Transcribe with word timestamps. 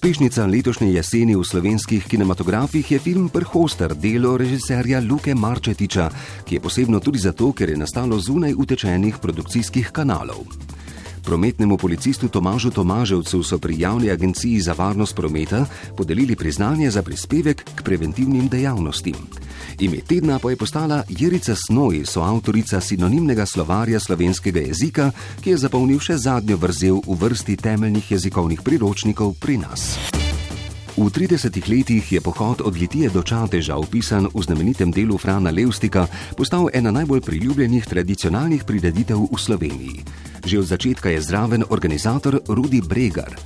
Uspešnica 0.00 0.46
letošnje 0.46 0.94
jeseni 0.96 1.34
v 1.36 1.44
slovenskih 1.44 2.06
kinematografih 2.08 2.90
je 2.90 2.98
film 2.98 3.28
Prhoster, 3.28 3.92
delo 3.92 4.32
režiserja 4.40 4.96
Luke 5.04 5.34
Marčetiča, 5.34 6.08
ki 6.48 6.54
je 6.56 6.60
posebno 6.60 7.00
tudi 7.04 7.18
zato, 7.20 7.52
ker 7.52 7.68
je 7.68 7.76
nastalo 7.76 8.16
zunaj 8.16 8.56
utečenih 8.56 9.18
produkcijskih 9.20 9.92
kanalov. 9.92 10.48
Prometnemu 11.24 11.76
policistu 11.76 12.28
Tomažu 12.28 12.70
Tomaževcu 12.70 13.42
so 13.42 13.58
pri 13.58 13.80
javni 13.80 14.10
agenciji 14.10 14.60
za 14.60 14.72
varnost 14.72 15.16
prometa 15.16 15.66
podelili 15.96 16.36
priznanje 16.36 16.90
za 16.90 17.02
prispevek 17.02 17.64
k 17.74 17.82
preventivnim 17.82 18.48
dejavnostim. 18.48 19.14
Ime 19.78 20.00
tedna 20.00 20.38
pa 20.38 20.50
je 20.50 20.56
postala 20.56 21.02
Jerica 21.08 21.54
Snoj, 21.56 22.04
soavtorica 22.06 22.80
sinonimnega 22.80 23.46
slovarja 23.46 24.00
slovenskega 24.00 24.60
jezika, 24.60 25.10
ki 25.40 25.50
je 25.50 25.56
zapolnil 25.56 26.00
še 26.00 26.16
zadnjo 26.16 26.56
vrzel 26.56 27.00
v 27.06 27.16
vrsti 27.20 27.56
temeljnih 27.56 28.10
jezikovnih 28.12 28.62
priročnikov 28.62 29.34
pri 29.40 29.58
nas. 29.58 29.96
V 31.00 31.08
30 31.08 31.48
letih 31.70 32.12
je 32.12 32.20
pohod 32.20 32.60
od 32.60 32.76
Litije 32.76 33.08
do 33.08 33.22
Čateža, 33.22 33.76
opisan 33.80 34.28
v 34.28 34.42
znamenitem 34.42 34.92
delu 34.92 35.16
Frana 35.16 35.48
Levstika, 35.48 36.04
postal 36.36 36.68
ena 36.76 36.90
najbolj 36.90 37.24
priljubljenih 37.24 37.86
tradicionalnih 37.86 38.68
prireditev 38.68 39.16
v 39.16 39.38
Sloveniji. 39.38 40.04
Že 40.44 40.58
od 40.58 40.66
začetka 40.66 41.08
je 41.12 41.20
zraven 41.20 41.64
organizator 41.68 42.40
Rudi 42.48 42.80
Bregar. 42.80 43.36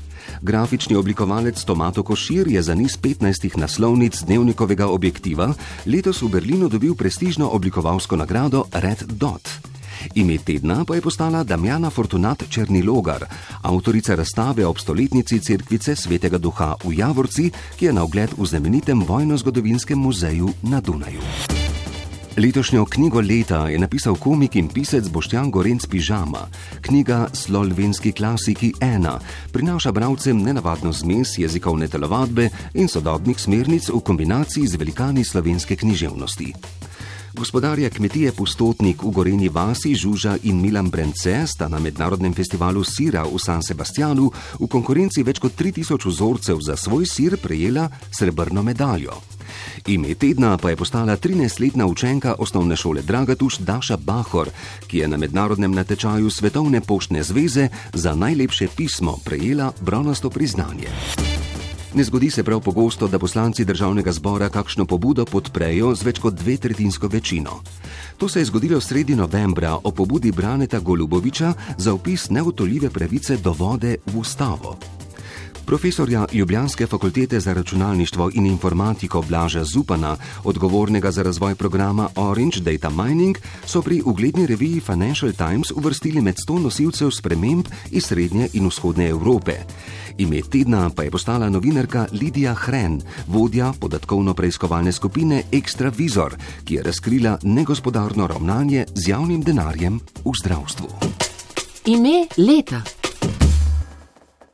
Grafični 0.42 0.96
oblikovalec 0.96 1.56
Tomato 1.64 2.02
Košir 2.02 2.48
je 2.48 2.62
za 2.62 2.74
niz 2.74 2.96
15 2.98 3.56
naslovnic 3.56 4.22
dnevnikovega 4.22 4.88
objektiva 4.88 5.54
letos 5.86 6.22
v 6.22 6.28
Berlinu 6.28 6.68
dobil 6.68 6.94
prestižno 6.94 7.48
oblikovalsko 7.48 8.16
nagrado 8.16 8.66
Red 8.72 9.08
Dot. 9.18 9.74
Ime 10.14 10.38
tedna 10.38 10.84
pa 10.84 10.94
je 10.94 11.00
postala 11.00 11.44
Damjana 11.44 11.90
Fortunat 11.90 12.44
Črnilogar, 12.48 13.24
avtorica 13.62 14.14
razstave 14.14 14.66
ob 14.66 14.78
stoletnici 14.78 15.40
Cerkvice 15.40 15.96
svetega 15.96 16.38
duha 16.38 16.76
v 16.84 16.98
Javorci, 16.98 17.50
ki 17.78 17.86
je 17.86 17.92
na 17.92 18.04
ogled 18.04 18.36
v 18.36 18.44
znamenitem 18.44 19.00
vojno-zgodovinskem 19.00 19.98
muzeju 19.98 20.52
na 20.62 20.80
Dunaju. 20.80 21.63
Letošnjo 22.36 22.84
knjigo 22.84 23.20
leta 23.20 23.68
je 23.68 23.78
napisal 23.78 24.14
komik 24.14 24.56
in 24.56 24.68
pisec 24.68 25.08
Boštjan 25.08 25.50
Gorenc 25.50 25.86
Pižama. 25.86 26.48
Knjiga 26.80 27.28
Slovenski 27.32 28.12
klasiki 28.12 28.72
1 28.80 29.18
prinaša 29.52 29.92
bralcem 29.92 30.42
nenavadno 30.42 30.92
zmes 30.92 31.38
jezikovne 31.38 31.88
telovadbe 31.88 32.48
in 32.74 32.88
sodobnih 32.88 33.40
smernic 33.40 33.88
v 33.88 34.00
kombinaciji 34.00 34.66
z 34.66 34.76
velikani 34.76 35.24
slovenske 35.24 35.76
književnosti. 35.76 36.52
Gospodarja 37.34 37.90
kmetije 37.90 38.32
Pustotnik 38.32 39.02
v 39.02 39.10
Goreni 39.10 39.48
vasi 39.48 39.94
Žuža 39.94 40.36
in 40.42 40.60
Milan 40.62 40.90
Brence 40.90 41.46
sta 41.46 41.68
na 41.68 41.78
mednarodnem 41.78 42.34
festivalu 42.34 42.84
sira 42.84 43.22
v 43.22 43.38
San 43.38 43.62
Sebastianu 43.62 44.30
v 44.58 44.66
konkurenci 44.66 45.22
več 45.22 45.38
kot 45.38 45.54
3000 45.54 46.10
vzorcev 46.10 46.58
za 46.58 46.76
svoj 46.76 47.06
sir 47.06 47.38
prejela 47.38 47.88
srebrno 48.10 48.62
medaljo. 48.62 49.33
Ime 49.86 50.14
tedna 50.14 50.56
pa 50.58 50.70
je 50.70 50.76
postala 50.76 51.16
13-letna 51.16 51.86
učenka 51.86 52.34
osnovne 52.38 52.76
šole 52.76 53.02
Dragatuš 53.02 53.58
Daša 53.58 53.96
Bahor, 53.96 54.50
ki 54.86 54.98
je 54.98 55.08
na 55.08 55.16
mednarodnem 55.16 55.72
natečaju 55.72 56.30
Svetovne 56.30 56.80
poštne 56.80 57.22
zveze 57.22 57.68
za 57.92 58.14
najlepše 58.14 58.68
pismo 58.76 59.18
prejela 59.24 59.72
bronasto 59.80 60.30
priznanje. 60.30 60.88
Ne 61.94 62.04
zgodi 62.04 62.30
se 62.30 62.42
prav 62.42 62.60
pogosto, 62.60 63.08
da 63.08 63.18
poslanci 63.18 63.64
državnega 63.64 64.12
zbora 64.12 64.48
kakšno 64.48 64.84
pobudo 64.86 65.24
podprejo 65.24 65.94
z 65.94 66.02
več 66.02 66.18
kot 66.18 66.34
dve 66.34 66.56
tretjinsko 66.56 67.06
večino. 67.08 67.60
To 68.18 68.28
se 68.28 68.40
je 68.40 68.50
zgodilo 68.50 68.80
sredi 68.80 69.14
novembra 69.14 69.76
o 69.84 69.90
pobudi 69.90 70.32
Braneta 70.32 70.78
Goluboviča 70.78 71.52
za 71.78 71.94
upis 71.94 72.30
neotoljive 72.30 72.90
pravice 72.90 73.36
do 73.36 73.52
vode 73.52 73.96
v 74.06 74.18
ustavo. 74.18 74.78
Profesorja 75.66 76.26
Ljubljanske 76.32 76.86
fakultete 76.86 77.40
za 77.40 77.52
računalništvo 77.52 78.30
in 78.34 78.46
informatiko 78.46 79.22
Blaža 79.28 79.64
Zupana, 79.64 80.16
odgovornega 80.44 81.10
za 81.10 81.22
razvoj 81.22 81.54
programa 81.54 82.08
Orange 82.16 82.60
Data 82.60 82.90
Mining, 82.90 83.38
so 83.66 83.82
pri 83.82 84.02
ugledni 84.04 84.46
reviji 84.46 84.80
Financial 84.80 85.32
Times 85.32 85.70
uvrstili 85.70 86.20
med 86.20 86.34
100 86.48 86.62
nosilcev 86.62 87.10
sprememb 87.10 87.66
iz 87.90 88.04
srednje 88.04 88.48
in 88.52 88.66
vzhodne 88.66 89.08
Evrope. 89.08 89.52
Ime 90.18 90.40
tedna 90.42 90.90
pa 90.90 91.02
je 91.02 91.10
postala 91.10 91.48
novinarka 91.48 92.06
Lidija 92.12 92.54
Hren, 92.54 93.02
vodja 93.26 93.72
podatkovno-preiskovalne 93.80 94.92
skupine 94.92 95.42
Extra 95.52 95.92
Visor, 95.96 96.36
ki 96.64 96.74
je 96.74 96.82
razkrila 96.82 97.38
negospodarno 97.42 98.26
ravnanje 98.26 98.86
z 98.94 99.08
javnim 99.08 99.40
denarjem 99.40 100.00
v 100.24 100.32
zdravstvu. 100.42 100.88
Ime 101.84 102.26
leta. 102.36 103.03